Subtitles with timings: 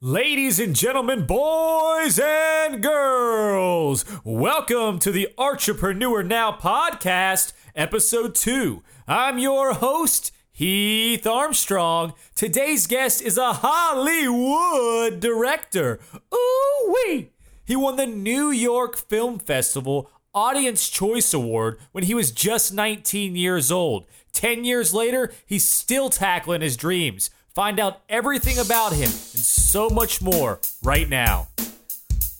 [0.00, 8.84] Ladies and gentlemen, boys and girls, welcome to the Entrepreneur Now podcast, episode two.
[9.08, 12.14] I'm your host, Heath Armstrong.
[12.36, 15.98] Today's guest is a Hollywood director.
[16.32, 17.32] Ooh wee!
[17.64, 23.34] He won the New York Film Festival Audience Choice Award when he was just 19
[23.34, 24.06] years old.
[24.32, 27.30] 10 years later, he's still tackling his dreams.
[27.58, 31.48] Find out everything about him and so much more right now.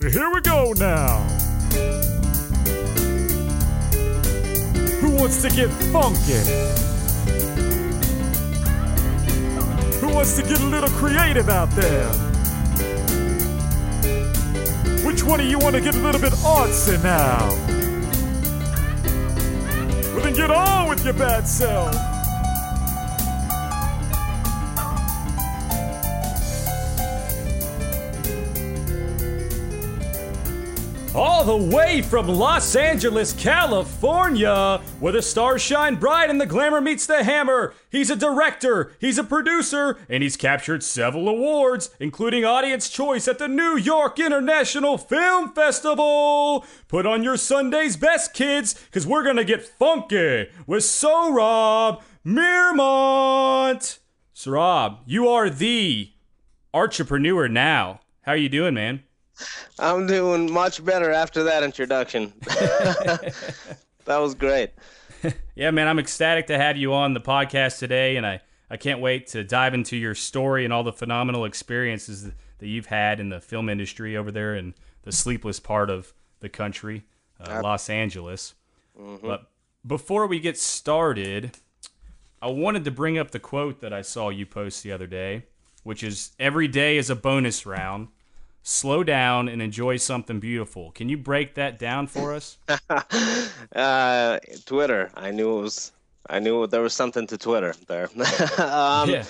[0.00, 1.18] Here we go now.
[5.00, 6.38] Who wants to get funky?
[9.98, 12.06] Who wants to get a little creative out there?
[15.04, 17.48] Which one of you want to get a little bit artsy now?
[20.14, 22.17] Well, then get on with your bad self.
[31.14, 36.82] All the way from Los Angeles, California, where the stars shine bright and the glamour
[36.82, 37.74] meets the hammer.
[37.90, 43.38] He's a director, he's a producer, and he's captured several awards, including Audience Choice at
[43.38, 46.66] the New York International Film Festival.
[46.88, 53.98] Put on your Sunday's best, kids, because we're gonna get funky with Sohrab Mirmont.
[54.34, 56.12] Sohrab, you are the
[56.74, 58.00] entrepreneur now.
[58.22, 59.04] How are you doing, man?
[59.78, 62.32] I'm doing much better after that introduction.
[62.40, 63.34] that
[64.06, 64.70] was great.
[65.54, 69.00] yeah, man, I'm ecstatic to have you on the podcast today, and I, I can't
[69.00, 73.28] wait to dive into your story and all the phenomenal experiences that you've had in
[73.28, 77.04] the film industry over there in the sleepless part of the country,
[77.40, 78.54] uh, Los Angeles.
[79.00, 79.26] Mm-hmm.
[79.26, 79.50] But
[79.86, 81.52] before we get started,
[82.42, 85.44] I wanted to bring up the quote that I saw you post the other day,
[85.82, 88.08] which is every day is a bonus round
[88.62, 90.90] slow down and enjoy something beautiful.
[90.92, 92.58] Can you break that down for us?
[93.74, 95.10] uh, Twitter.
[95.14, 95.92] I knew it was.
[96.30, 98.04] I knew there was something to Twitter there.
[98.58, 99.24] um, yeah.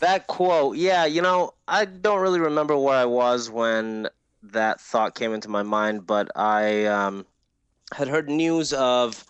[0.00, 0.76] That quote.
[0.76, 4.08] Yeah, you know, I don't really remember where I was when
[4.42, 7.26] that thought came into my mind, but I um,
[7.92, 9.24] had heard news of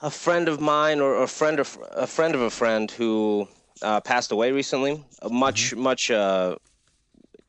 [0.00, 3.46] a friend of mine or a friend of a friend of a friend who
[3.82, 5.04] uh, passed away recently.
[5.30, 5.80] Much, mm-hmm.
[5.80, 6.56] much uh,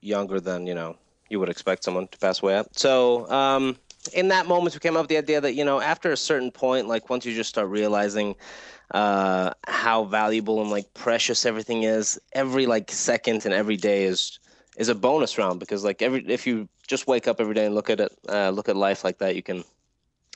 [0.01, 0.97] younger than you know
[1.33, 2.79] you would expect someone to pass away at.
[2.79, 3.75] So um,
[4.13, 6.51] in that moment, we came up with the idea that you know after a certain
[6.51, 8.35] point, like once you just start realizing
[8.91, 14.39] uh, how valuable and like precious everything is, every like second and every day is
[14.77, 17.75] is a bonus round because like every if you just wake up every day and
[17.75, 19.63] look at it, uh, look at life like that, you can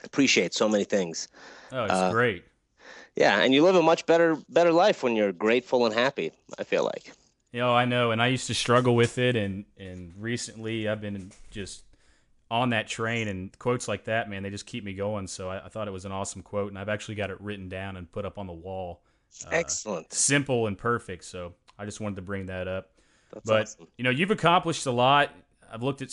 [0.03, 1.27] appreciate so many things.
[1.71, 2.43] Oh, it's uh, great.
[3.15, 6.31] Yeah, and you live a much better better life when you're grateful and happy.
[6.57, 7.11] I feel like.
[7.51, 11.01] You know, I know, and I used to struggle with it, and and recently I've
[11.01, 11.83] been just
[12.51, 15.27] on that train, and quotes like that, man, they just keep me going.
[15.27, 17.69] So I, I thought it was an awesome quote, and I've actually got it written
[17.69, 19.01] down and put up on the wall.
[19.45, 21.23] Uh, Excellent, simple and perfect.
[21.23, 22.91] So I just wanted to bring that up.
[23.33, 23.87] That's but awesome.
[23.97, 25.31] you know, you've accomplished a lot.
[25.71, 26.09] I've looked at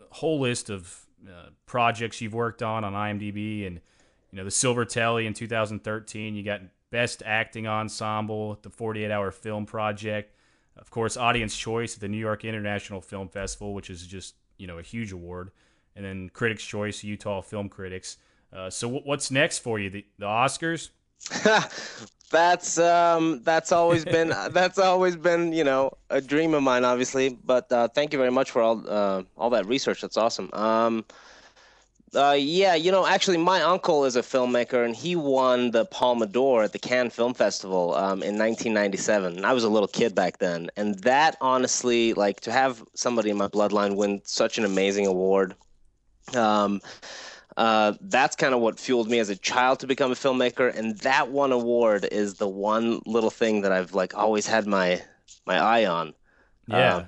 [0.00, 3.80] a whole list of uh, projects you've worked on on IMDb, and
[4.32, 6.34] you know, the Silver Telly in 2013.
[6.34, 10.33] You got Best Acting Ensemble, the 48 Hour Film Project
[10.76, 14.66] of course, Audience Choice at the New York International Film Festival, which is just you
[14.66, 15.50] know a huge award,
[15.96, 18.18] and then Critics' Choice, Utah Film Critics.
[18.52, 19.90] Uh, so w- what's next for you?
[19.90, 20.90] The, the Oscars?
[22.30, 27.38] that's um, that's always been that's always been you know a dream of mine, obviously.
[27.44, 30.00] But uh, thank you very much for all uh, all that research.
[30.00, 30.50] That's awesome.
[30.52, 31.04] Um,
[32.16, 36.26] uh, yeah, you know, actually, my uncle is a filmmaker, and he won the Palme
[36.26, 39.44] d'Or at the Cannes Film Festival um, in 1997.
[39.44, 43.36] I was a little kid back then, and that honestly, like, to have somebody in
[43.36, 45.54] my bloodline win such an amazing award,
[46.34, 46.80] um,
[47.56, 50.76] uh, that's kind of what fueled me as a child to become a filmmaker.
[50.76, 55.02] And that one award is the one little thing that I've like always had my
[55.46, 56.14] my eye on.
[56.66, 57.04] Yeah, uh,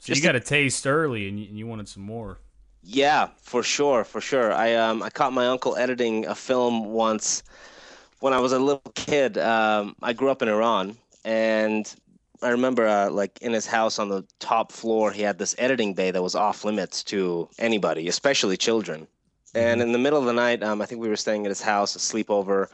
[0.00, 2.38] so you got a taste early, and you, and you wanted some more.
[2.82, 4.52] Yeah, for sure, for sure.
[4.52, 7.42] I um I caught my uncle editing a film once
[8.20, 9.38] when I was a little kid.
[9.38, 11.92] Um, I grew up in Iran, and
[12.42, 15.94] I remember uh, like in his house on the top floor, he had this editing
[15.94, 19.06] bay that was off limits to anybody, especially children.
[19.54, 19.58] Mm-hmm.
[19.58, 21.60] And in the middle of the night, um, I think we were staying at his
[21.60, 22.68] house, a sleepover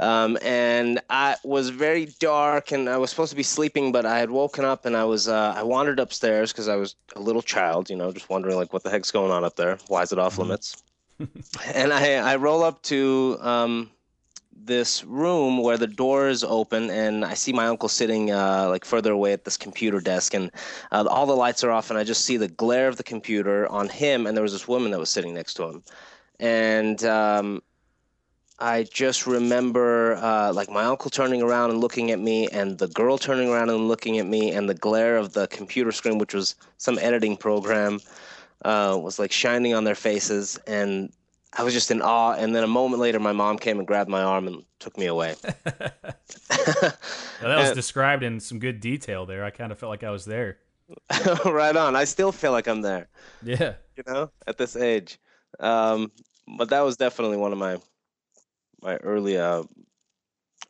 [0.00, 4.18] um, and I was very dark, and I was supposed to be sleeping, but I
[4.18, 7.42] had woken up, and I was uh, I wandered upstairs because I was a little
[7.42, 9.78] child, you know, just wondering like what the heck's going on up there?
[9.88, 10.42] Why is it off mm-hmm.
[10.42, 10.82] limits?
[11.74, 13.90] and I I roll up to um,
[14.64, 18.86] this room where the door is open, and I see my uncle sitting uh, like
[18.86, 20.50] further away at this computer desk, and
[20.92, 23.68] uh, all the lights are off, and I just see the glare of the computer
[23.68, 25.82] on him, and there was this woman that was sitting next to him,
[26.38, 27.62] and um,
[28.60, 32.88] I just remember uh, like my uncle turning around and looking at me, and the
[32.88, 36.34] girl turning around and looking at me, and the glare of the computer screen, which
[36.34, 38.00] was some editing program,
[38.64, 41.12] uh, was like shining on their faces, and
[41.54, 42.34] I was just in awe.
[42.34, 45.06] And then a moment later, my mom came and grabbed my arm and took me
[45.06, 45.34] away.
[45.42, 45.54] well,
[46.60, 49.44] that was and, described in some good detail there.
[49.44, 50.58] I kind of felt like I was there.
[51.44, 51.96] right on.
[51.96, 53.08] I still feel like I'm there.
[53.42, 53.74] Yeah.
[53.96, 55.18] You know, at this age.
[55.58, 56.10] Um,
[56.58, 57.78] but that was definitely one of my
[58.82, 59.62] my early uh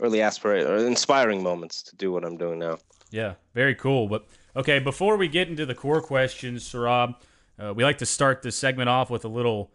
[0.00, 2.78] early aspirate or inspiring moments to do what I'm doing now.
[3.10, 4.08] Yeah, very cool.
[4.08, 4.26] But
[4.56, 7.16] okay, before we get into the core questions, Sohrab,
[7.58, 9.72] uh, we like to start this segment off with a little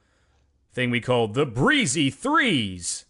[0.74, 3.06] thing we call the breezy threes,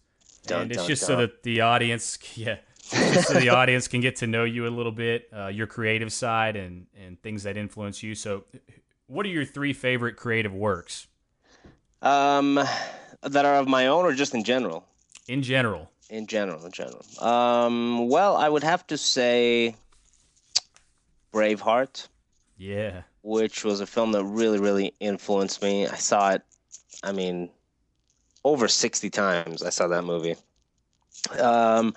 [0.46, 1.06] dun, and it's dun, just dun.
[1.08, 2.58] so that the audience, yeah,
[2.90, 6.12] just so the audience can get to know you a little bit, uh, your creative
[6.12, 8.14] side, and and things that influence you.
[8.14, 8.44] So,
[9.06, 11.06] what are your three favorite creative works?
[12.02, 12.60] Um,
[13.22, 14.84] that are of my own or just in general?
[15.28, 15.90] In general.
[16.08, 17.04] In general, in general.
[17.20, 19.74] Um, well, I would have to say
[21.32, 22.08] Braveheart.
[22.56, 23.02] Yeah.
[23.22, 25.86] Which was a film that really, really influenced me.
[25.86, 26.42] I saw it,
[27.02, 27.50] I mean,
[28.44, 29.62] over 60 times.
[29.62, 30.36] I saw that movie.
[31.38, 31.94] Um,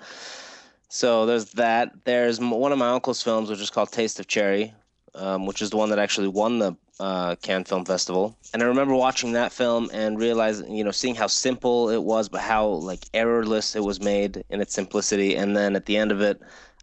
[0.88, 2.04] so there's that.
[2.04, 4.74] There's one of my uncle's films, which is called Taste of Cherry,
[5.14, 8.66] um, which is the one that actually won the uh, Cannes Film Festival, and I
[8.66, 12.66] remember watching that film and realizing, you know, seeing how simple it was, but how
[12.66, 15.36] like errorless it was made in its simplicity.
[15.36, 16.40] And then at the end of it,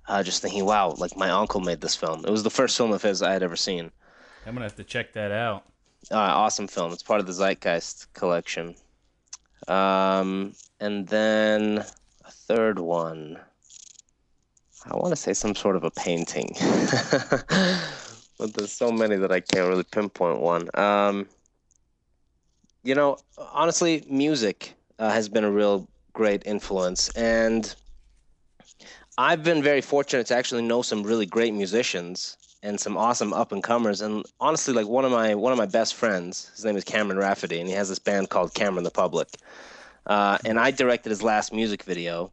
[0.07, 2.23] uh, just thinking, wow, like my uncle made this film.
[2.25, 3.91] It was the first film of his I had ever seen.
[4.45, 5.65] I'm gonna have to check that out.
[6.09, 6.93] Uh, awesome film.
[6.93, 8.75] It's part of the Zeitgeist collection.
[9.67, 11.79] Um, and then
[12.23, 13.39] a third one.
[14.89, 16.55] I want to say some sort of a painting.
[18.37, 20.69] but there's so many that I can't really pinpoint one.
[20.73, 21.27] Um,
[22.83, 27.75] you know, honestly, music uh, has been a real great influence, and
[29.17, 33.51] I've been very fortunate to actually know some really great musicians and some awesome up
[33.51, 34.01] and comers.
[34.01, 37.17] And honestly, like one of my one of my best friends, his name is Cameron
[37.17, 39.29] Rafferty, and he has this band called Cameron the Public.
[40.05, 42.31] Uh, and I directed his last music video,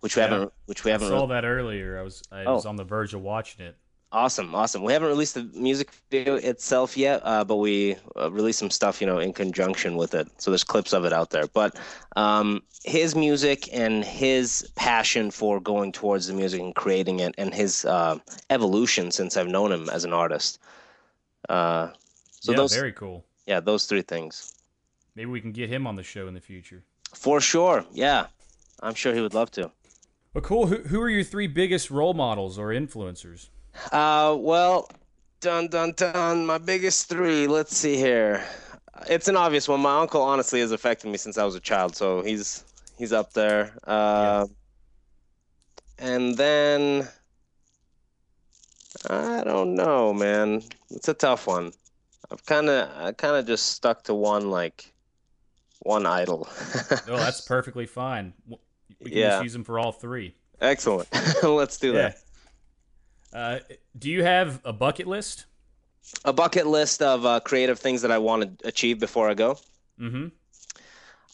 [0.00, 1.08] which we yeah, haven't which we haven't.
[1.08, 1.98] I saw that earlier.
[1.98, 2.54] I was I oh.
[2.54, 3.76] was on the verge of watching it.
[4.14, 4.84] Awesome, awesome.
[4.84, 9.00] We haven't released the music video itself yet, uh, but we uh, released some stuff,
[9.00, 10.28] you know, in conjunction with it.
[10.40, 11.48] So there's clips of it out there.
[11.48, 11.76] But
[12.14, 17.52] um, his music and his passion for going towards the music and creating it, and
[17.52, 18.20] his uh,
[18.50, 20.60] evolution since I've known him as an artist.
[21.48, 21.88] Uh,
[22.30, 23.24] so yeah, those, very cool.
[23.48, 24.54] Yeah, those three things.
[25.16, 26.84] Maybe we can get him on the show in the future.
[27.14, 27.84] For sure.
[27.92, 28.26] Yeah,
[28.78, 29.72] I'm sure he would love to.
[30.34, 30.68] Well, cool.
[30.68, 33.48] Who, who are your three biggest role models or influencers?
[33.92, 34.90] Uh, well,
[35.40, 36.46] dun dun dun.
[36.46, 37.46] My biggest three.
[37.46, 38.44] Let's see here.
[39.08, 39.80] It's an obvious one.
[39.80, 42.64] My uncle honestly has affected me since I was a child, so he's
[42.98, 43.72] he's up there.
[43.86, 44.46] Uh,
[45.98, 46.06] yeah.
[46.06, 47.08] And then
[49.10, 50.62] I don't know, man.
[50.90, 51.72] It's a tough one.
[52.30, 54.92] I've kind of I kind of just stuck to one like
[55.80, 56.48] one idol.
[57.06, 58.32] no, that's perfectly fine.
[59.00, 59.30] We can yeah.
[59.30, 60.34] just use them for all three.
[60.60, 61.08] Excellent.
[61.42, 62.02] Let's do yeah.
[62.02, 62.18] that.
[63.34, 63.58] Uh,
[63.98, 65.46] do you have a bucket list?
[66.24, 69.58] A bucket list of uh, creative things that I want to achieve before I go.
[70.00, 70.28] Mm-hmm.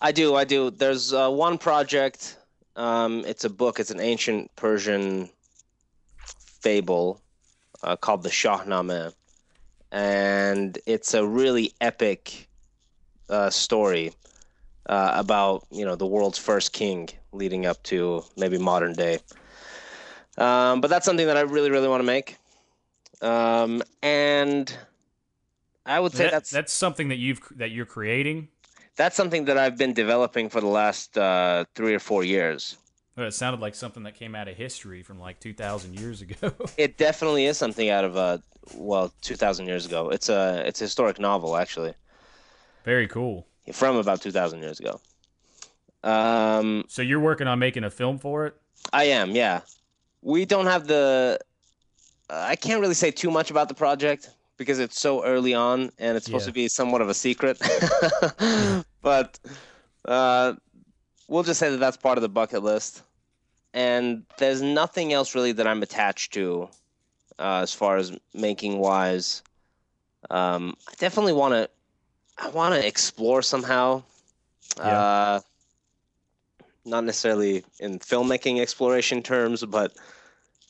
[0.00, 0.34] I do.
[0.34, 0.70] I do.
[0.70, 2.38] There's uh, one project.
[2.76, 3.78] Um, it's a book.
[3.78, 5.28] It's an ancient Persian
[6.60, 7.20] fable
[7.82, 9.12] uh, called the Shahnameh,
[9.92, 12.48] and it's a really epic
[13.28, 14.12] uh, story
[14.86, 19.18] uh, about you know the world's first king leading up to maybe modern day.
[20.40, 22.38] Um, but that's something that I really, really want to make.
[23.20, 24.74] Um, and
[25.84, 28.48] I would say that, that's that's something that you've that you're creating.
[28.96, 32.76] That's something that I've been developing for the last uh, three or four years.
[33.16, 36.52] Well, it sounded like something that came out of history from like 2,000 years ago.
[36.78, 38.38] it definitely is something out of uh,
[38.74, 40.08] well, 2,000 years ago.
[40.08, 41.92] It's a it's a historic novel actually.
[42.84, 43.46] Very cool.
[43.72, 45.00] From about 2,000 years ago.
[46.02, 48.56] Um, so you're working on making a film for it?
[48.90, 49.60] I am, yeah
[50.22, 51.38] we don't have the.
[52.28, 55.90] Uh, I can't really say too much about the project because it's so early on
[55.98, 56.50] and it's supposed yeah.
[56.50, 57.58] to be somewhat of a secret.
[59.02, 59.38] but
[60.04, 60.52] uh,
[61.28, 63.02] we'll just say that that's part of the bucket list.
[63.72, 66.68] And there's nothing else really that I'm attached to
[67.38, 69.42] uh, as far as making wise.
[70.28, 71.70] Um, I definitely want to.
[72.36, 74.02] I want to explore somehow.
[74.76, 74.84] Yeah.
[74.84, 75.40] Uh,
[76.84, 79.92] not necessarily in filmmaking exploration terms, but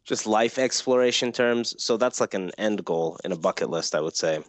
[0.05, 1.75] just life exploration terms.
[1.83, 4.41] So that's like an end goal in a bucket list, I would say.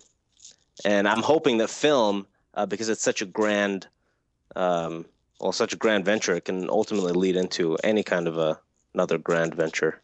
[0.86, 3.88] And I'm hoping that film, uh, because it's such a grand,
[4.56, 5.06] um,
[5.40, 8.60] well, such a grand venture, it can ultimately lead into any kind of a
[8.94, 10.02] another grand venture.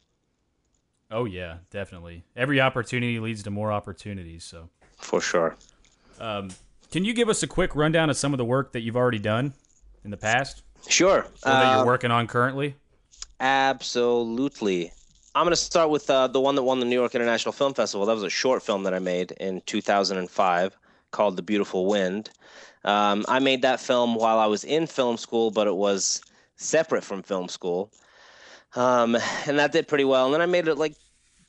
[1.10, 2.24] Oh yeah, definitely.
[2.36, 4.44] Every opportunity leads to more opportunities.
[4.44, 5.56] So for sure.
[6.20, 6.50] Um,
[6.92, 9.20] can you give us a quick rundown of some of the work that you've already
[9.20, 9.54] done
[10.04, 10.64] in the past?
[10.90, 11.20] Sure.
[11.20, 12.76] Or that you're uh, working on currently?
[13.40, 14.92] Absolutely.
[15.36, 17.74] I'm going to start with uh, the one that won the New York International Film
[17.74, 18.06] Festival.
[18.06, 20.78] That was a short film that I made in 2005
[21.12, 22.32] called The Beautiful Wind.
[22.84, 26.22] Um, I made that film while I was in film school, but it was
[26.56, 27.92] separate from film school.
[28.76, 29.16] Um,
[29.46, 30.26] and that did pretty well.
[30.26, 30.96] And then I made it like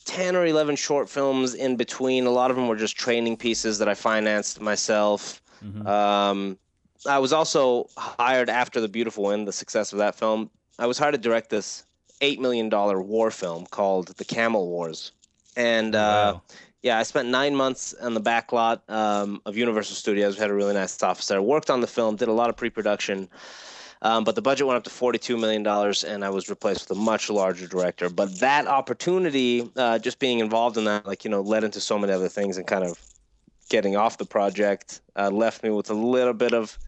[0.04, 2.26] 10 or 11 short films in between.
[2.26, 5.40] A lot of them were just training pieces that I financed myself.
[5.64, 5.86] Mm-hmm.
[5.86, 6.58] Um,
[7.06, 10.50] I was also hired after The Beautiful Wind, the success of that film.
[10.78, 11.84] I was hired to direct this
[12.20, 15.12] $8 million war film called The Camel Wars.
[15.56, 16.42] And uh, wow.
[16.82, 20.36] yeah, I spent nine months on the back lot um, of Universal Studios.
[20.36, 21.42] We had a really nice office there.
[21.42, 23.28] Worked on the film, did a lot of pre production.
[24.00, 25.66] Um, but the budget went up to $42 million,
[26.06, 28.08] and I was replaced with a much larger director.
[28.08, 31.98] But that opportunity, uh, just being involved in that, like, you know, led into so
[31.98, 32.96] many other things and kind of
[33.68, 36.78] getting off the project, uh, left me with a little bit of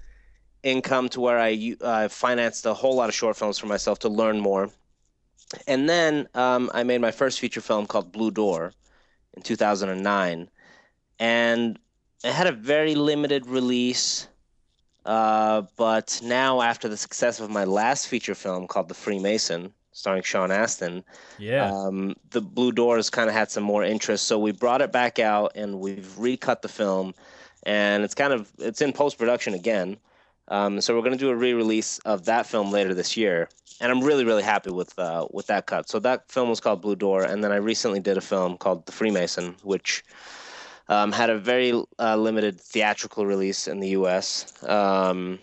[0.62, 4.08] income to where I uh, financed a whole lot of short films for myself to
[4.08, 4.70] learn more.
[5.66, 8.72] And then um, I made my first feature film called Blue Door
[9.34, 10.48] in 2009.
[11.18, 11.78] And
[12.24, 14.28] it had a very limited release.
[15.04, 20.22] Uh, but now, after the success of my last feature film called The Freemason, starring
[20.22, 21.02] Sean Astin,
[21.38, 24.26] yeah, um, the Blue Door has kind of had some more interest.
[24.26, 27.14] So we brought it back out and we've recut the film,
[27.62, 29.96] and it's kind of it's in post production again.
[30.50, 33.48] Um, so we're going to do a re-release of that film later this year,
[33.80, 35.88] and I'm really really happy with uh, with that cut.
[35.88, 38.84] So that film was called Blue Door, and then I recently did a film called
[38.86, 40.04] The Freemason, which
[40.88, 44.52] um, had a very uh, limited theatrical release in the U.S.
[44.68, 45.38] Um,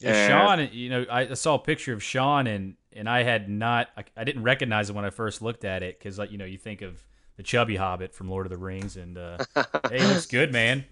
[0.00, 3.88] yeah, Sean, you know, I saw a picture of Sean, and and I had not,
[3.96, 6.44] I, I didn't recognize it when I first looked at it because, like, you know,
[6.44, 7.04] you think of
[7.36, 9.38] the chubby Hobbit from Lord of the Rings, and uh,
[9.90, 10.84] hey, looks good, man.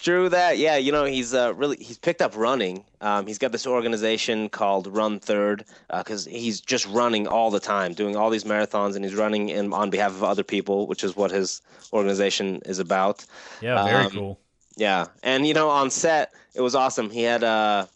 [0.00, 0.58] True that.
[0.58, 2.84] Yeah, you know, he's uh, really he's picked up running.
[3.00, 5.64] Um, he's got this organization called Run Third
[5.96, 9.48] because uh, he's just running all the time, doing all these marathons, and he's running
[9.48, 13.24] in, on behalf of other people, which is what his organization is about.
[13.60, 14.40] Yeah, very um, cool.
[14.76, 17.10] Yeah, and you know, on set it was awesome.
[17.10, 17.88] He had a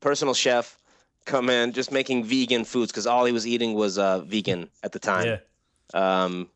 [0.00, 0.76] personal chef
[1.24, 4.92] come in, just making vegan foods because all he was eating was uh, vegan at
[4.92, 5.26] the time.
[5.26, 5.38] Yeah.
[5.92, 6.48] Um,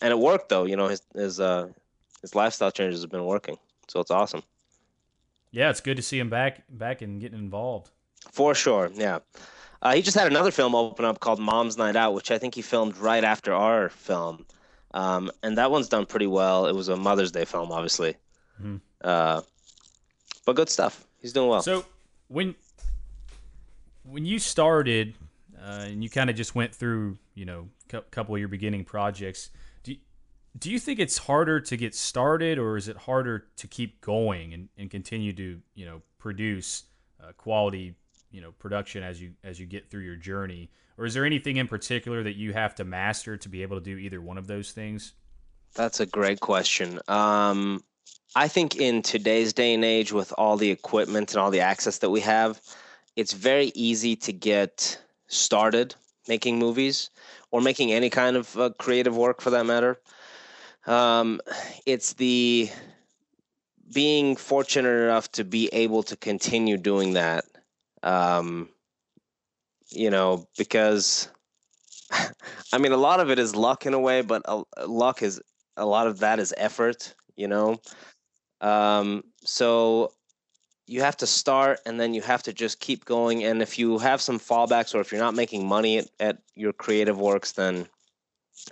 [0.00, 0.64] and it worked though.
[0.64, 1.68] You know, his his uh,
[2.20, 3.58] his lifestyle changes have been working.
[3.92, 4.42] So it's awesome.
[5.50, 7.90] Yeah, it's good to see him back back and getting involved.
[8.30, 9.18] For sure, yeah.
[9.82, 12.54] Uh, he just had another film open up called Mom's Night Out, which I think
[12.54, 14.46] he filmed right after our film,
[14.94, 16.66] um, and that one's done pretty well.
[16.66, 18.16] It was a Mother's Day film, obviously,
[18.58, 18.76] mm-hmm.
[19.02, 19.42] uh,
[20.46, 21.04] but good stuff.
[21.20, 21.60] He's doing well.
[21.60, 21.84] So
[22.28, 22.54] when
[24.04, 25.16] when you started
[25.60, 28.84] uh, and you kind of just went through, you know, a couple of your beginning
[28.86, 29.50] projects,
[30.58, 34.52] do you think it's harder to get started or is it harder to keep going
[34.52, 36.84] and, and continue to you know produce
[37.22, 37.94] uh, quality
[38.30, 40.70] you know production as you as you get through your journey?
[40.98, 43.82] Or is there anything in particular that you have to master to be able to
[43.82, 45.14] do either one of those things?
[45.74, 47.00] That's a great question.
[47.08, 47.82] Um,
[48.34, 51.98] i think in today's day and age with all the equipment and all the access
[51.98, 52.60] that we have
[53.16, 55.94] it's very easy to get started
[56.28, 57.10] making movies
[57.50, 59.98] or making any kind of uh, creative work for that matter
[60.86, 61.40] um,
[61.86, 62.70] it's the
[63.92, 67.44] being fortunate enough to be able to continue doing that.
[68.02, 68.68] Um,
[69.90, 71.28] you know, because
[72.72, 75.40] I mean, a lot of it is luck in a way, but a, luck is
[75.76, 77.14] a lot of that is effort.
[77.36, 77.80] You know,
[78.60, 80.12] um, so
[80.86, 83.44] you have to start and then you have to just keep going.
[83.44, 86.72] And if you have some fallbacks or if you're not making money at, at your
[86.72, 87.86] creative works, then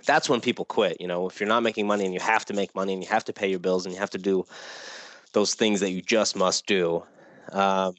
[0.05, 0.99] that's when people quit.
[0.99, 3.09] You know, if you're not making money and you have to make money and you
[3.09, 4.45] have to pay your bills and you have to do
[5.33, 7.03] those things that you just must do.
[7.51, 7.95] Um,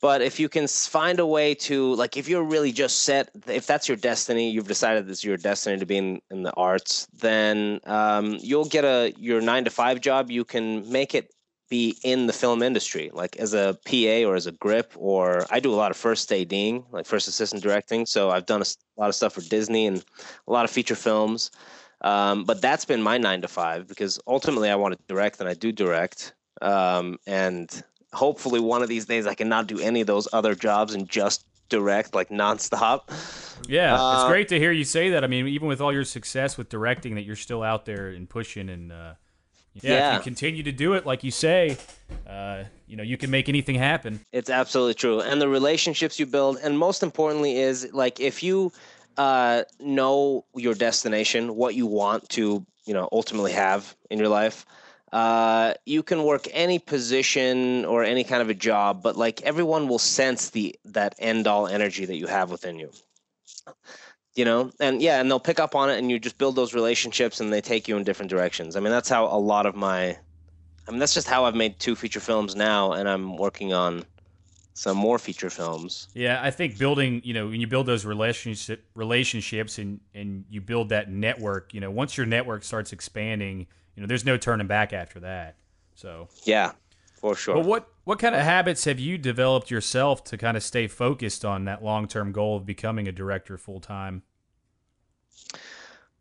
[0.00, 3.68] but if you can find a way to, like, if you're really just set, if
[3.68, 7.06] that's your destiny, you've decided this is your destiny to be in, in the arts,
[7.20, 10.28] then um, you'll get a your nine to five job.
[10.28, 11.32] You can make it
[11.72, 15.58] be in the film industry, like as a PA or as a grip, or I
[15.58, 18.04] do a lot of first ADing, like first assistant directing.
[18.04, 20.04] So I've done a lot of stuff for Disney and
[20.46, 21.50] a lot of feature films.
[22.02, 25.48] Um, but that's been my nine to five because ultimately I want to direct and
[25.48, 26.34] I do direct.
[26.60, 30.54] Um, and hopefully one of these days I can not do any of those other
[30.54, 33.04] jobs and just direct like nonstop.
[33.66, 35.24] Yeah, uh, it's great to hear you say that.
[35.24, 38.28] I mean, even with all your success with directing, that you're still out there and
[38.28, 38.92] pushing and.
[38.92, 39.14] Uh,
[39.74, 41.76] yeah, yeah, if you continue to do it like you say,
[42.26, 44.20] uh, you know, you can make anything happen.
[44.32, 45.20] It's absolutely true.
[45.20, 48.72] And the relationships you build, and most importantly, is like if you
[49.16, 54.66] uh, know your destination, what you want to, you know, ultimately have in your life,
[55.12, 59.88] uh, you can work any position or any kind of a job, but like everyone
[59.88, 62.90] will sense the that end all energy that you have within you.
[64.34, 66.72] You know, and yeah, and they'll pick up on it, and you just build those
[66.72, 68.76] relationships, and they take you in different directions.
[68.76, 70.16] I mean, that's how a lot of my,
[70.86, 74.04] I mean, that's just how I've made two feature films now, and I'm working on
[74.74, 76.08] some more feature films.
[76.14, 80.60] Yeah, I think building, you know, when you build those relationship relationships and and you
[80.60, 84.66] build that network, you know, once your network starts expanding, you know, there's no turning
[84.66, 85.56] back after that.
[85.94, 86.72] So yeah,
[87.22, 87.54] for sure.
[87.54, 91.44] But what what kind of habits have you developed yourself to kind of stay focused
[91.44, 94.22] on that long term goal of becoming a director full time?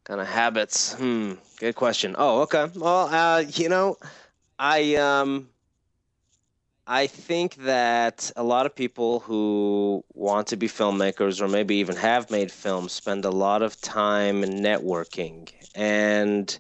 [0.04, 0.94] Kind of habits.
[0.94, 1.34] Hmm.
[1.60, 2.16] Good question.
[2.18, 2.70] Oh, okay.
[2.76, 3.98] Well, uh, you know,
[4.60, 5.50] I um
[6.86, 11.96] I think that a lot of people who want to be filmmakers or maybe even
[11.96, 15.52] have made films spend a lot of time networking.
[15.74, 16.60] And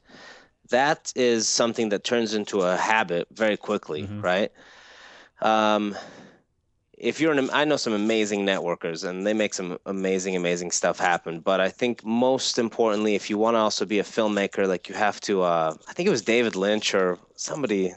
[0.71, 4.21] that is something that turns into a habit very quickly, mm-hmm.
[4.21, 4.51] right?
[5.41, 5.95] Um,
[6.97, 10.99] if you're an, I know some amazing networkers and they make some amazing, amazing stuff
[10.99, 11.39] happen.
[11.39, 14.95] But I think most importantly, if you want to also be a filmmaker, like you
[14.95, 17.91] have to, uh, I think it was David Lynch or somebody,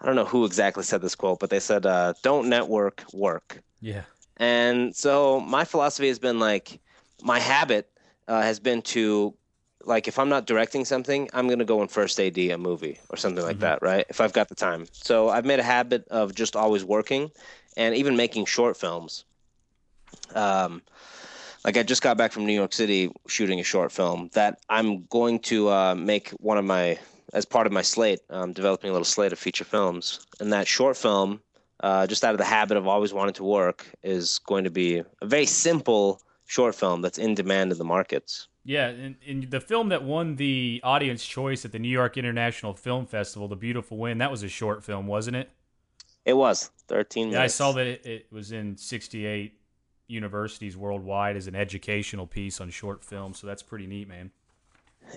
[0.00, 3.62] I don't know who exactly said this quote, but they said, uh, "Don't network, work."
[3.80, 4.02] Yeah.
[4.38, 6.80] And so my philosophy has been like,
[7.22, 7.88] my habit
[8.26, 9.34] uh, has been to,
[9.84, 13.16] like, if I'm not directing something, I'm gonna go and first AD a movie or
[13.16, 13.62] something like mm-hmm.
[13.62, 14.06] that, right?
[14.08, 14.86] If I've got the time.
[14.92, 17.30] So I've made a habit of just always working,
[17.76, 19.24] and even making short films.
[20.34, 20.82] Um,
[21.64, 25.04] like I just got back from New York City shooting a short film that I'm
[25.06, 26.98] going to uh, make one of my
[27.32, 30.20] as part of my slate, um, developing a little slate of feature films.
[30.38, 31.40] And that short film,
[31.80, 34.98] uh, just out of the habit of always wanting to work, is going to be
[34.98, 36.20] a very simple
[36.52, 38.48] short film that's in demand in the markets.
[38.62, 42.74] Yeah, and, and, the film that won the audience choice at the New York International
[42.74, 45.50] Film Festival, The Beautiful Wind, that was a short film, wasn't it?
[46.26, 47.38] It was 13 minutes.
[47.38, 49.54] Yeah, I saw that it, it was in 68
[50.08, 54.30] universities worldwide as an educational piece on short film, so that's pretty neat, man.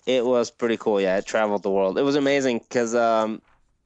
[0.05, 1.01] It was pretty cool.
[1.01, 1.97] Yeah, it traveled the world.
[1.97, 3.41] It was amazing because um,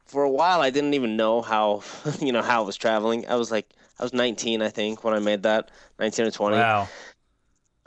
[0.06, 1.82] for a while I didn't even know how
[2.22, 3.28] you know how it was traveling.
[3.28, 3.68] I was like
[4.00, 6.56] I was 19, I think, when I made that 19 or 20.
[6.56, 6.88] Wow.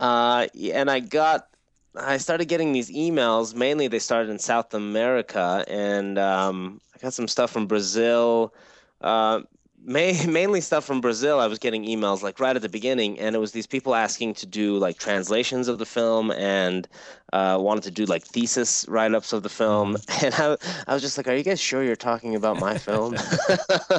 [0.03, 1.47] Uh, and I got
[1.95, 3.55] I started getting these emails.
[3.55, 8.53] Mainly, they started in South America, and um, I got some stuff from Brazil.
[9.01, 9.43] Uh,
[9.85, 11.39] may, mainly stuff from Brazil.
[11.39, 14.35] I was getting emails like right at the beginning, and it was these people asking
[14.35, 16.89] to do like translations of the film and
[17.33, 19.95] uh, wanted to do like thesis write ups of the film.
[19.95, 20.27] Mm-hmm.
[20.27, 20.57] And I,
[20.91, 23.15] I was just like, "Are you guys sure you're talking about my film?"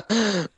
[0.10, 0.50] it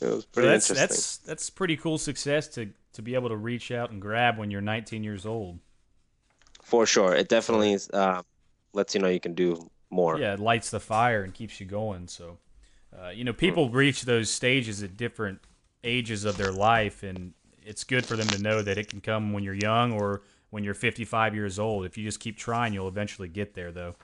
[0.00, 0.76] was pretty that's, interesting.
[0.76, 4.50] That's that's pretty cool success to to be able to reach out and grab when
[4.50, 5.58] you're 19 years old.
[6.62, 8.22] For sure, it definitely uh,
[8.72, 10.18] lets you know you can do more.
[10.18, 12.08] Yeah, it lights the fire and keeps you going.
[12.08, 12.38] So
[13.02, 15.40] uh, you know, people reach those stages at different
[15.82, 17.32] ages of their life, and
[17.64, 20.62] it's good for them to know that it can come when you're young or when
[20.62, 21.84] you're 55 years old.
[21.84, 23.94] If you just keep trying, you'll eventually get there, though.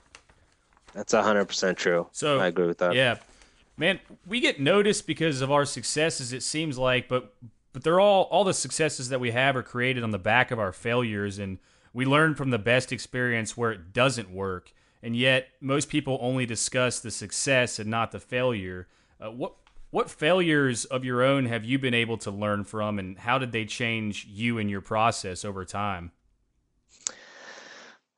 [0.93, 2.07] That's 100% true.
[2.11, 2.93] So I agree with that.
[2.93, 3.17] Yeah.
[3.77, 7.33] Man, we get noticed because of our successes, it seems like, but
[7.73, 10.59] but they're all all the successes that we have are created on the back of
[10.59, 11.59] our failures and
[11.93, 16.45] we learn from the best experience where it doesn't work and yet most people only
[16.45, 18.87] discuss the success and not the failure.
[19.19, 19.53] Uh, what
[19.89, 23.51] what failures of your own have you been able to learn from, and how did
[23.51, 26.11] they change you and your process over time?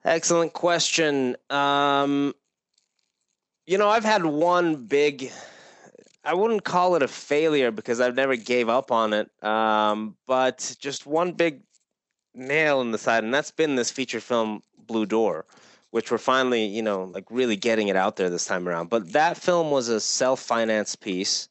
[0.05, 1.35] Excellent question.
[1.49, 2.35] Um,
[3.65, 5.31] you know, I've had one big.
[6.23, 9.29] I wouldn't call it a failure because I've never gave up on it.
[9.43, 11.62] Um, but just one big
[12.33, 15.45] nail in the side, and that's been this feature film Blue Door
[15.93, 18.89] which we're finally, you know, like really getting it out there this time around.
[18.89, 21.49] But that film was a self-financed piece.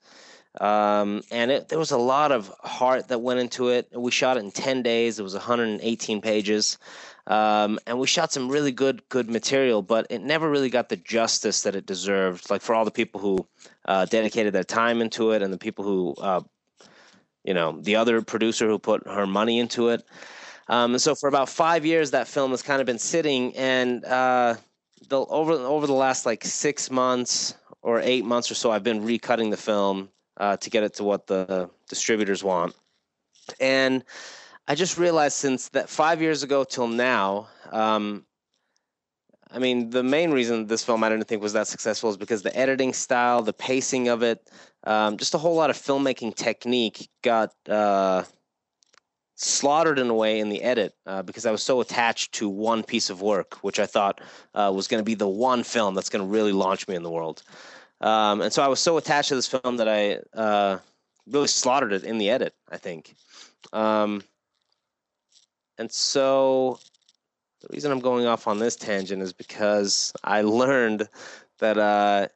[0.60, 3.86] Um, and it, there was a lot of heart that went into it.
[3.94, 5.20] We shot it in 10 days.
[5.20, 6.76] It was 118 pages.
[7.28, 10.96] Um, and we shot some really good, good material, but it never really got the
[10.96, 12.50] justice that it deserved.
[12.50, 13.46] Like for all the people who
[13.84, 16.40] uh, dedicated their time into it, and the people who, uh,
[17.44, 20.04] you know, the other producer who put her money into it.
[20.68, 24.54] Um, so for about five years, that film has kind of been sitting, and uh,
[25.08, 29.02] the, over over the last like six months or eight months or so, I've been
[29.02, 32.74] recutting the film uh, to get it to what the distributors want.
[33.58, 34.04] And
[34.68, 38.24] I just realized since that five years ago till now, um,
[39.52, 42.42] I mean, the main reason this film I didn't think was that successful is because
[42.42, 44.50] the editing style, the pacing of it,
[44.84, 48.24] um, just a whole lot of filmmaking technique got uh,
[49.36, 52.82] slaughtered in a way in the edit uh, because I was so attached to one
[52.82, 54.20] piece of work, which I thought
[54.54, 57.02] uh, was going to be the one film that's going to really launch me in
[57.02, 57.42] the world.
[58.00, 60.78] Um, and so I was so attached to this film that I uh,
[61.26, 63.14] really slaughtered it in the edit, I think.
[63.72, 64.24] Um,
[65.78, 66.78] and so
[67.62, 71.08] the reason I'm going off on this tangent is because I learned
[71.58, 72.28] that uh,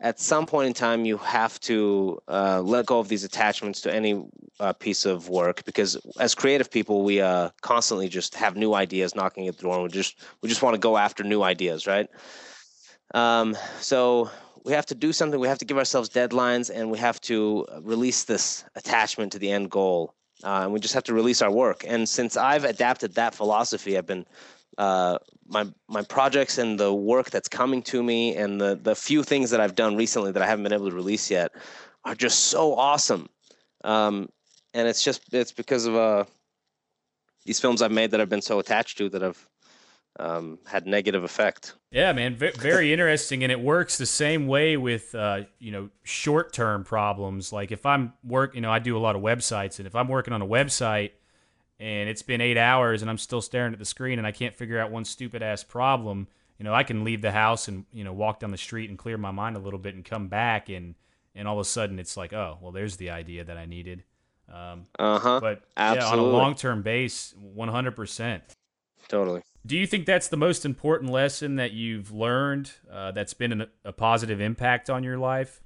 [0.00, 3.94] at some point in time you have to uh, let go of these attachments to
[3.94, 4.24] any
[4.60, 9.14] uh, piece of work because as creative people we uh, constantly just have new ideas
[9.14, 11.86] knocking at the door and we just we just want to go after new ideas
[11.86, 12.08] right?
[13.12, 14.30] Um, so
[14.64, 15.40] we have to do something.
[15.40, 19.50] We have to give ourselves deadlines and we have to release this attachment to the
[19.50, 20.14] end goal.
[20.44, 21.84] Uh, and we just have to release our work.
[21.86, 24.26] And since i've adapted that philosophy i've been
[24.78, 29.22] uh, my my projects and the work that's coming to me and the the few
[29.22, 31.52] things that I've done recently that I haven't been able to release yet
[32.04, 33.28] are just so awesome.
[33.84, 34.28] Um,
[34.74, 36.24] and it's just it's because of uh,
[37.44, 39.48] these films I've made that I've been so attached to that have
[40.18, 41.74] um, had negative effect.
[41.90, 45.90] Yeah, man, v- very interesting, and it works the same way with uh, you know
[46.04, 47.52] short term problems.
[47.52, 50.08] Like if I'm work, you know, I do a lot of websites, and if I'm
[50.08, 51.12] working on a website
[51.80, 54.54] and it's been eight hours and I'm still staring at the screen and I can't
[54.54, 58.04] figure out one stupid ass problem, you know, I can leave the house and you
[58.04, 60.68] know walk down the street and clear my mind a little bit and come back
[60.68, 60.94] and
[61.34, 64.04] and all of a sudden it's like, oh, well, there's the idea that I needed.
[64.52, 65.40] Um, uh huh.
[65.40, 66.06] But Absolutely.
[66.06, 67.92] yeah, on a long term base, 100.
[67.92, 68.42] percent
[69.08, 69.42] Totally.
[69.66, 73.66] Do you think that's the most important lesson that you've learned uh, that's been an,
[73.84, 75.60] a positive impact on your life?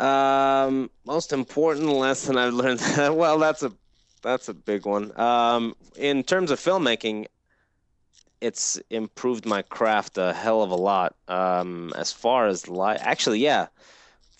[0.00, 2.80] Um, most important lesson I've learned.
[2.96, 3.72] well, that's a
[4.22, 5.18] that's a big one.
[5.18, 7.26] Um, in terms of filmmaking,
[8.40, 11.14] it's improved my craft a hell of a lot.
[11.28, 13.66] Um, as far as life, actually, yeah,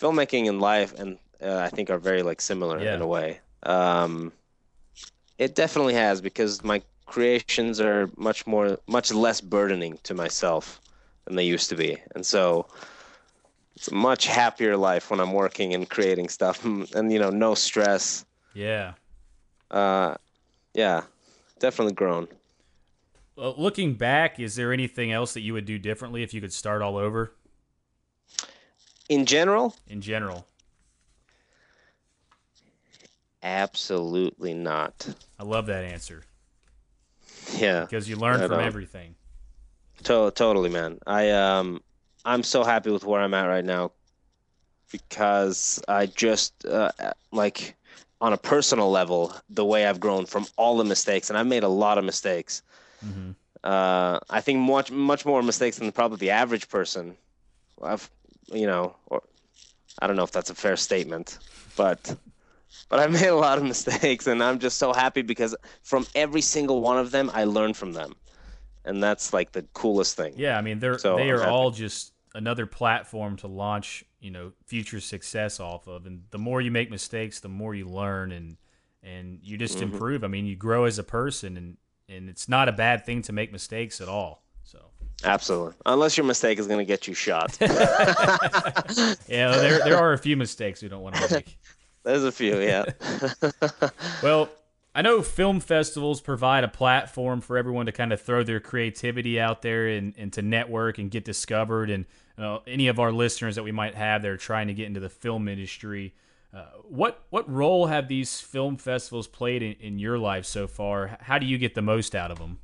[0.01, 2.95] filmmaking and life, and uh, I think are very like similar yeah.
[2.95, 3.41] in a way.
[3.63, 4.33] Um,
[5.39, 10.81] it definitely has because my creations are much more, much less burdening to myself
[11.27, 12.67] than they used to be, and so
[13.81, 17.55] it's a much happier life when I'm working and creating stuff, and you know, no
[17.55, 18.27] stress.
[18.53, 18.93] Yeah.
[19.71, 20.17] Uh,
[20.75, 21.05] yeah,
[21.61, 22.29] definitely grown.
[23.37, 26.53] Well, looking back, is there anything else that you would do differently if you could
[26.53, 27.33] start all over?
[29.09, 29.75] In general?
[29.89, 30.47] In general.
[33.43, 35.15] Absolutely not.
[35.39, 36.25] I love that answer.
[37.57, 37.87] Yeah.
[37.87, 39.15] Because you learn from everything.
[40.03, 40.99] To- totally, man.
[41.07, 41.81] I um
[42.25, 43.93] I'm so happy with where I'm at right now
[44.91, 46.91] because I just uh,
[47.33, 47.77] like
[48.21, 51.63] on a personal level the way I've grown from all the mistakes and I've made
[51.63, 52.63] a lot of mistakes.
[53.05, 53.31] Mm-hmm.
[53.63, 57.17] Uh, I think much much more mistakes than probably the average person.
[57.83, 58.11] I've
[58.53, 59.23] you know, or
[60.01, 61.39] I don't know if that's a fair statement,
[61.77, 62.17] but
[62.89, 66.41] but I made a lot of mistakes and I'm just so happy because from every
[66.41, 68.15] single one of them I learned from them
[68.85, 70.35] and that's like the coolest thing.
[70.37, 74.53] Yeah, I mean they're so they are all just another platform to launch you know
[74.67, 78.57] future success off of, and the more you make mistakes, the more you learn and
[79.03, 79.93] and you just mm-hmm.
[79.93, 80.25] improve.
[80.25, 81.77] I mean, you grow as a person, and
[82.09, 84.43] and it's not a bad thing to make mistakes at all.
[84.63, 84.79] So.
[85.23, 87.59] Absolutely, unless your mistake is going to get you shot.
[87.61, 91.59] yeah, there there are a few mistakes we don't want to make.
[92.03, 92.87] There's a few, yeah.
[94.23, 94.49] well,
[94.95, 99.39] I know film festivals provide a platform for everyone to kind of throw their creativity
[99.39, 101.91] out there and, and to network and get discovered.
[101.91, 104.87] And uh, any of our listeners that we might have that are trying to get
[104.87, 106.13] into the film industry,
[106.53, 111.19] uh, what what role have these film festivals played in, in your life so far?
[111.21, 112.59] How do you get the most out of them?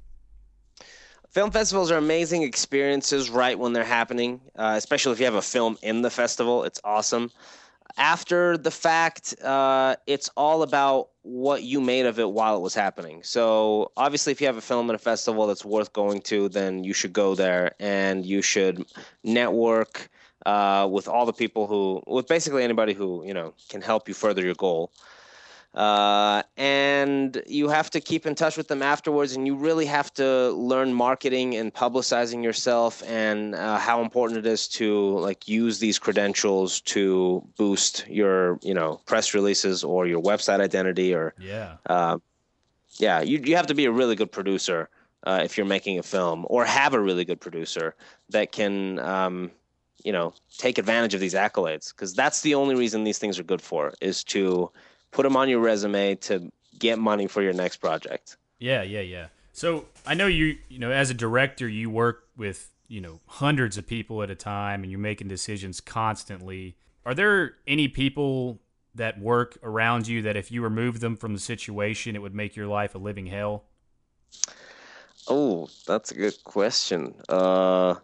[1.30, 5.42] Film festivals are amazing experiences right when they're happening, uh, especially if you have a
[5.42, 6.64] film in the festival.
[6.64, 7.30] It's awesome
[7.96, 12.74] after the fact, uh, it's all about what you made of it while it was
[12.74, 13.22] happening.
[13.22, 16.84] So obviously, if you have a film at a festival that's worth going to, then
[16.84, 18.86] you should go there and you should
[19.24, 20.08] network
[20.44, 24.14] uh, with all the people who, with basically anybody who you know can help you
[24.14, 24.92] further your goal.
[25.76, 30.10] Uh, and you have to keep in touch with them afterwards and you really have
[30.14, 35.78] to learn marketing and publicizing yourself and uh, how important it is to like use
[35.78, 41.76] these credentials to boost your you know press releases or your website identity or yeah.
[41.90, 42.16] uh,
[42.96, 44.88] yeah you, you have to be a really good producer
[45.24, 47.94] uh, if you're making a film or have a really good producer
[48.30, 49.50] that can um,
[50.04, 53.42] you know take advantage of these accolades because that's the only reason these things are
[53.42, 54.70] good for is to
[55.10, 58.36] put them on your resume to get money for your next project.
[58.58, 59.26] Yeah, yeah, yeah.
[59.52, 63.78] So I know you, you know, as a director, you work with you know hundreds
[63.78, 66.76] of people at a time, and you're making decisions constantly.
[67.04, 68.60] Are there any people
[68.94, 72.56] that work around you that if you remove them from the situation, it would make
[72.56, 73.64] your life a living hell?
[75.28, 77.14] Oh, that's a good question.
[77.28, 77.96] Uh,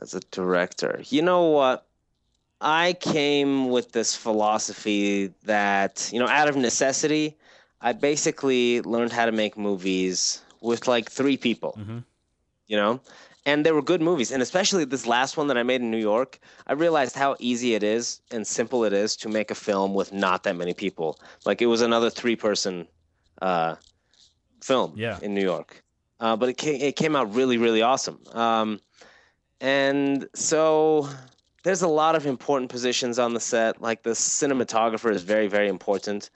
[0.00, 1.86] as a director, you know what?
[2.60, 7.36] I came with this philosophy that, you know, out of necessity,
[7.80, 11.98] I basically learned how to make movies with like three people, mm-hmm.
[12.66, 13.00] you know?
[13.46, 14.32] And they were good movies.
[14.32, 17.74] And especially this last one that I made in New York, I realized how easy
[17.74, 21.20] it is and simple it is to make a film with not that many people.
[21.44, 22.88] Like it was another three person
[23.42, 23.74] uh,
[24.62, 25.18] film yeah.
[25.20, 25.84] in New York.
[26.20, 28.18] Uh, but it came, it came out really, really awesome.
[28.32, 28.80] Um,
[29.60, 31.10] and so
[31.64, 33.82] there's a lot of important positions on the set.
[33.82, 36.30] Like the cinematographer is very, very important.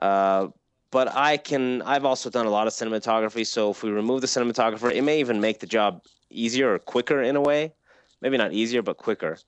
[0.00, 0.48] Uh,
[0.90, 1.82] but I can.
[1.82, 3.46] I've also done a lot of cinematography.
[3.46, 7.22] So if we remove the cinematographer, it may even make the job easier or quicker
[7.22, 7.72] in a way.
[8.20, 9.38] Maybe not easier, but quicker.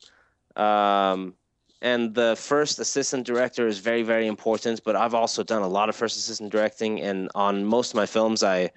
[0.56, 1.34] Um,
[1.82, 4.82] and the first assistant director is very, very important.
[4.84, 8.06] But I've also done a lot of first assistant directing, and on most of my
[8.06, 8.70] films, I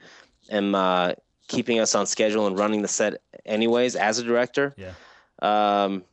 [0.49, 1.13] am uh,
[1.47, 4.75] keeping us on schedule and running the set anyways as a director.
[4.77, 4.93] Yeah.
[5.41, 6.03] Um,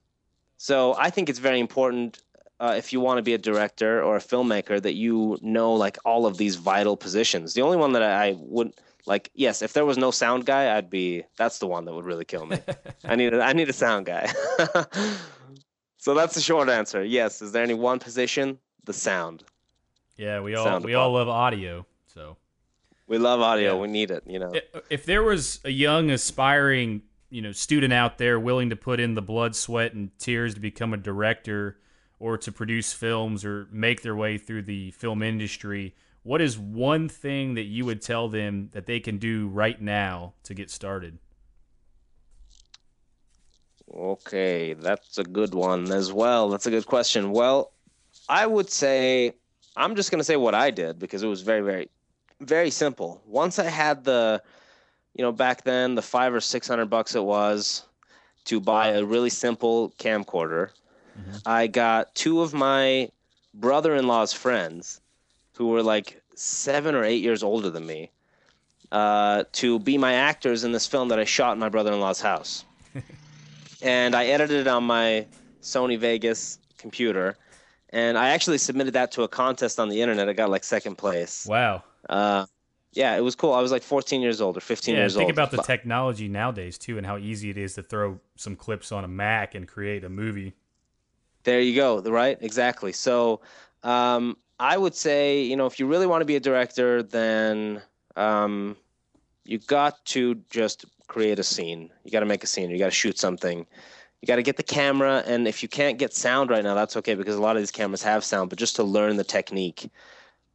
[0.57, 2.19] so I think it's very important
[2.61, 5.99] uh, if you want to be a director or a filmmaker that you know like
[6.05, 7.55] all of these vital positions.
[7.55, 8.73] The only one that I, I would
[9.07, 12.05] like, yes, if there was no sound guy, I'd be that's the one that would
[12.05, 12.59] really kill me.
[13.05, 14.33] I need a, I need a sound guy.
[15.99, 17.05] so that's the short answer.
[17.05, 17.43] Yes.
[17.43, 18.59] Is there any one position?
[18.85, 19.45] The sound.
[20.17, 21.87] Yeah, we all sound we all love audio.
[22.07, 22.37] So
[23.09, 23.75] we love audio.
[23.75, 23.81] Yeah.
[23.81, 24.23] We need it.
[24.27, 24.53] You know,
[24.88, 27.03] if there was a young aspiring
[27.35, 30.61] you know student out there willing to put in the blood, sweat, and tears to
[30.61, 31.79] become a director
[32.20, 37.09] or to produce films or make their way through the film industry, what is one
[37.09, 41.18] thing that you would tell them that they can do right now to get started?
[43.92, 46.49] Okay, that's a good one as well.
[46.49, 47.33] That's a good question.
[47.33, 47.73] Well,
[48.29, 49.33] I would say
[49.77, 51.90] I'm just going to say what I did because it was very very
[52.40, 53.23] very simple.
[53.27, 54.40] Once I had the
[55.14, 57.85] you know, back then the five or six hundred bucks it was
[58.44, 60.70] to buy a really simple camcorder.
[61.18, 61.37] Mm-hmm.
[61.46, 63.09] I got two of my
[63.55, 65.00] brother-in-law's friends,
[65.55, 68.11] who were like seven or eight years older than me,
[68.92, 72.64] uh, to be my actors in this film that I shot in my brother-in-law's house.
[73.83, 75.27] and I edited it on my
[75.62, 77.37] Sony Vegas computer,
[77.90, 80.29] and I actually submitted that to a contest on the internet.
[80.29, 81.46] I got like second place.
[81.46, 81.85] Wow.
[82.09, 82.46] Uh,
[82.94, 83.52] yeah, it was cool.
[83.52, 85.28] I was like 14 years old or 15 yeah, years think old.
[85.28, 88.92] Think about the technology nowadays too, and how easy it is to throw some clips
[88.92, 90.54] on a Mac and create a movie.
[91.42, 92.00] There you go.
[92.00, 92.38] Right?
[92.40, 92.92] Exactly.
[92.92, 93.40] So,
[93.83, 97.83] um, I would say, you know, if you really want to be a director, then
[98.16, 98.76] um,
[99.44, 101.90] you got to just create a scene.
[102.04, 102.70] You got to make a scene.
[102.70, 103.66] You got to shoot something.
[104.22, 106.96] You got to get the camera, and if you can't get sound right now, that's
[106.96, 108.48] okay because a lot of these cameras have sound.
[108.48, 109.90] But just to learn the technique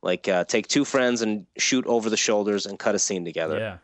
[0.01, 3.59] like uh, take two friends and shoot over the shoulders and cut a scene together.
[3.59, 3.77] Yeah.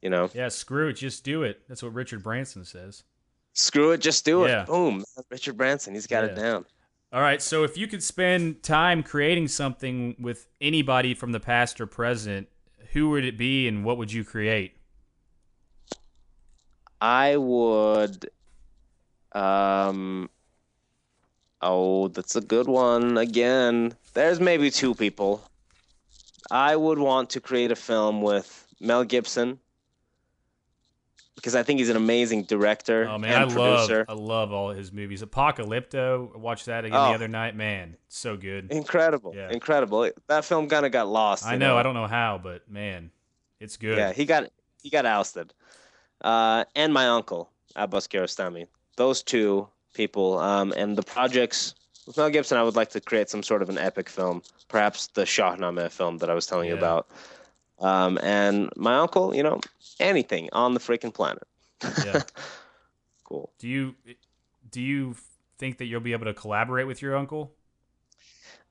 [0.00, 0.30] You know?
[0.34, 1.62] Yeah, screw it, just do it.
[1.68, 3.04] That's what Richard Branson says.
[3.52, 4.66] Screw it, just do it.
[4.66, 5.04] Boom.
[5.30, 6.30] Richard Branson, he's got yeah.
[6.30, 6.64] it down.
[7.12, 11.80] All right, so if you could spend time creating something with anybody from the past
[11.80, 12.48] or present,
[12.92, 14.76] who would it be and what would you create?
[17.00, 18.30] I would
[19.32, 20.30] um
[21.62, 23.16] Oh, that's a good one.
[23.16, 25.42] Again, there's maybe two people.
[26.50, 29.58] I would want to create a film with Mel Gibson
[31.36, 34.04] because I think he's an amazing director oh, man, and I producer.
[34.08, 35.22] Love, I love all his movies.
[35.22, 37.56] Apocalypto, I watched that again oh, the other night.
[37.56, 38.70] Man, so good.
[38.70, 39.32] Incredible.
[39.34, 39.50] Yeah.
[39.50, 40.10] Incredible.
[40.26, 41.46] That film kind of got lost.
[41.46, 43.10] I know, know, I don't know how, but man,
[43.60, 43.96] it's good.
[43.96, 44.50] Yeah, he got
[44.82, 45.54] he got ousted.
[46.20, 48.66] Uh, and my uncle, Abbas Kiarostami.
[48.96, 50.38] Those two people.
[50.38, 51.74] Um, and the projects
[52.06, 55.08] with Mel Gibson, I would like to create some sort of an epic film, perhaps
[55.08, 56.74] the Shahnameh film that I was telling yeah.
[56.74, 57.08] you about.
[57.78, 59.60] Um, and my uncle, you know,
[60.00, 61.46] anything on the freaking planet.
[62.04, 62.22] yeah.
[63.24, 63.50] Cool.
[63.58, 63.94] Do you
[64.70, 65.16] do you
[65.56, 67.50] think that you'll be able to collaborate with your uncle?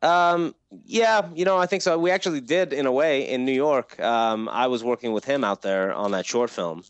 [0.03, 0.53] Um,
[0.85, 1.97] yeah, you know, I think so.
[1.97, 3.99] We actually did in a way in New York.
[3.99, 6.83] Um, I was working with him out there on that short film.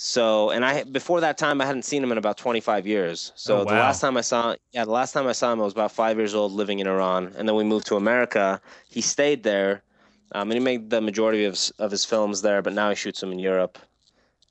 [0.00, 3.32] So, and I before that time I hadn't seen him in about 25 years.
[3.34, 3.64] So oh, wow.
[3.64, 5.90] the last time I saw, yeah, the last time I saw him I was about
[5.90, 8.60] five years old, living in Iran, and then we moved to America.
[8.88, 9.82] He stayed there,
[10.30, 12.62] um, and he made the majority of his, of his films there.
[12.62, 13.76] But now he shoots them in Europe,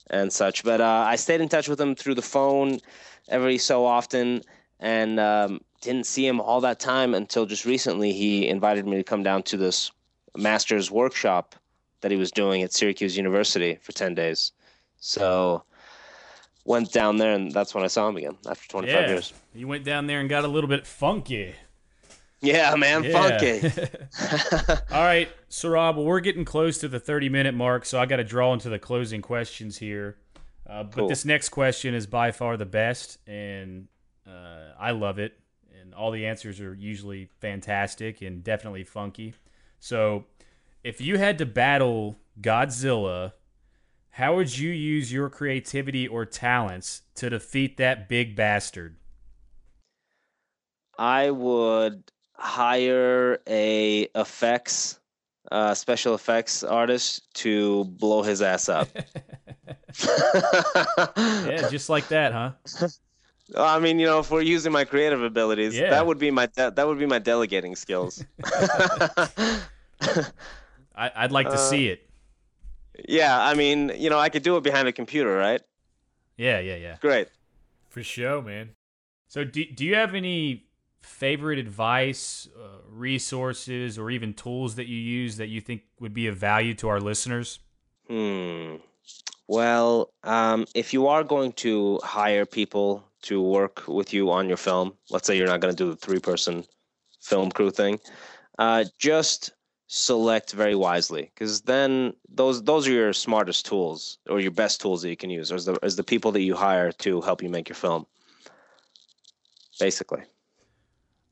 [0.09, 0.65] and such.
[0.65, 2.81] But uh, I stayed in touch with him through the phone
[3.29, 4.41] every so often,
[4.81, 8.11] and um, didn't see him all that time until just recently.
[8.11, 9.91] He invited me to come down to this
[10.35, 11.55] master's workshop
[12.01, 14.51] that he was doing at Syracuse University for 10 days.
[14.99, 15.63] So
[16.65, 19.07] went down there and that's when I saw him again after 25 yeah.
[19.07, 19.33] years.
[19.53, 21.55] You went down there and got a little bit funky.
[22.41, 23.11] Yeah, man, yeah.
[23.11, 23.61] funky.
[24.91, 28.17] All right, Sohrab, well, we're getting close to the 30 minute mark, so I got
[28.17, 30.17] to draw into the closing questions here.
[30.67, 31.07] Uh, but cool.
[31.07, 33.87] this next question is by far the best, and
[34.27, 35.39] uh, I love it.
[35.79, 39.33] And all the answers are usually fantastic and definitely funky.
[39.79, 40.25] So,
[40.83, 43.33] if you had to battle Godzilla,
[44.17, 48.95] how would you use your creativity or talents to defeat that big bastard?
[50.97, 54.99] I would hire a effects
[55.51, 58.89] uh, special effects artist to blow his ass up.
[61.15, 62.53] yeah, just like that, huh?
[63.55, 65.91] I mean, you know, if we're using my creative abilities, yeah.
[65.91, 68.25] that would be my de- that would be my delegating skills.
[70.95, 72.06] I, would like to uh, see it.
[73.07, 75.61] Yeah, I mean, you know, I could do it behind a computer, right?
[76.37, 76.97] Yeah, yeah, yeah.
[77.01, 77.27] Great.
[77.89, 78.71] For sure, man.
[79.27, 80.67] So, do do you have any
[81.01, 86.27] favorite advice, uh, resources, or even tools that you use that you think would be
[86.27, 87.59] of value to our listeners?
[88.07, 88.75] Hmm.
[89.47, 94.57] Well, um, if you are going to hire people to work with you on your
[94.57, 96.65] film, let's say you're not going to do the three person
[97.21, 97.99] film crew thing,
[98.59, 99.51] uh, just
[99.87, 105.01] select very wisely because then those those are your smartest tools or your best tools
[105.01, 107.49] that you can use as the, as the people that you hire to help you
[107.49, 108.05] make your film
[109.79, 110.23] basically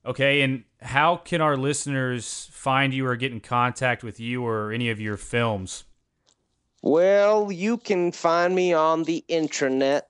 [0.05, 4.71] Okay, and how can our listeners find you or get in contact with you or
[4.71, 5.85] any of your films?
[6.83, 10.03] Well, you can find me on the intranet.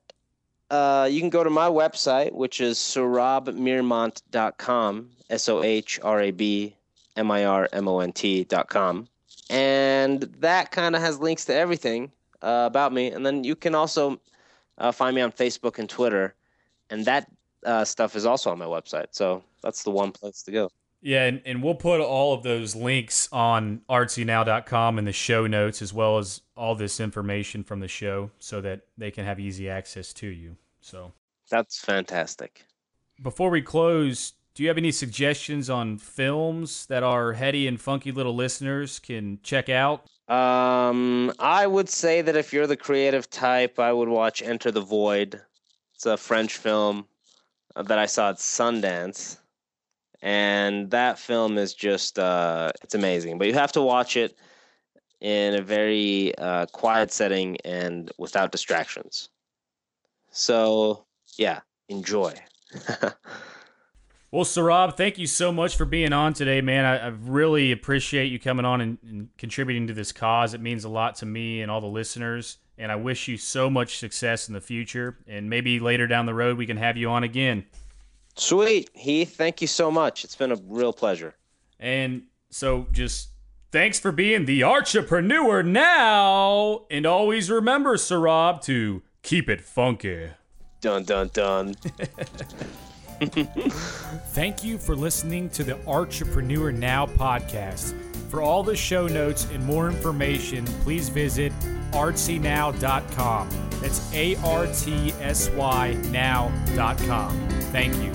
[0.69, 6.31] Uh, you can go to my website, which is sohrabmirmont.com, S O H R A
[6.31, 6.75] B
[7.15, 9.07] M I R M O N T.com.
[9.49, 13.11] And that kind of has links to everything uh, about me.
[13.11, 14.19] And then you can also
[14.77, 16.33] uh, find me on Facebook and Twitter.
[16.89, 17.29] And that
[17.65, 19.07] uh, stuff is also on my website.
[19.11, 20.69] So that's the one place to go.
[21.01, 25.83] Yeah, and, and we'll put all of those links on artsynow.com in the show notes,
[25.83, 29.69] as well as all this information from the show, so that they can have easy
[29.69, 30.57] access to you.
[30.81, 31.13] So
[31.49, 32.65] that's fantastic.
[33.21, 38.11] Before we close, do you have any suggestions on films that our heady and funky
[38.11, 40.07] little listeners can check out?
[40.27, 44.81] Um, I would say that if you're the creative type, I would watch Enter the
[44.81, 45.39] Void.
[45.93, 47.05] It's a French film
[47.75, 49.37] that I saw at Sundance
[50.25, 53.37] and that film is just uh, it's amazing.
[53.37, 54.35] But you have to watch it
[55.21, 59.29] in a very uh, quiet setting and without distractions.
[60.31, 61.05] So
[61.37, 62.33] yeah, enjoy.
[64.35, 66.83] well, Sohrab, thank you so much for being on today, man.
[66.83, 70.53] I, I really appreciate you coming on and, and contributing to this cause.
[70.53, 72.57] It means a lot to me and all the listeners.
[72.77, 75.17] And I wish you so much success in the future.
[75.25, 77.63] And maybe later down the road, we can have you on again.
[78.35, 78.89] Sweet.
[78.93, 80.25] Heath, thank you so much.
[80.25, 81.33] It's been a real pleasure.
[81.79, 83.29] And so just
[83.71, 86.87] thanks for being the entrepreneur now.
[86.91, 90.31] And always remember, Sohrab, to keep it funky.
[90.81, 91.75] Dun, dun, dun.
[94.33, 97.93] Thank you for listening to the Entrepreneur Now podcast.
[98.29, 101.53] For all the show notes and more information, please visit
[101.91, 103.49] artsynow.com.
[103.81, 107.49] That's A R T S Y now.com.
[107.71, 108.11] Thank you.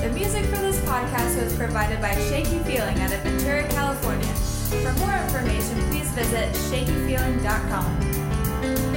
[0.00, 4.26] The music for this podcast was provided by Shaky Feeling out of Ventura, California.
[4.26, 8.95] For more information, please visit shakyfeeling.com.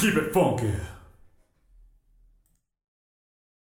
[0.00, 0.89] Keep it funky.